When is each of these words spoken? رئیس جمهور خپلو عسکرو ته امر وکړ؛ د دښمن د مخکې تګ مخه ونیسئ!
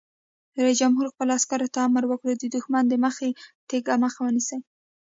رئیس 0.63 0.77
جمهور 0.81 1.05
خپلو 1.13 1.31
عسکرو 1.39 1.71
ته 1.73 1.79
امر 1.87 2.03
وکړ؛ 2.07 2.27
د 2.39 2.43
دښمن 2.55 2.83
د 2.87 2.93
مخکې 3.03 3.29
تګ 3.69 3.85
مخه 4.03 4.19
ونیسئ! 4.23 4.57